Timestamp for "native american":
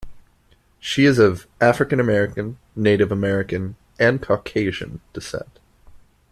2.75-3.75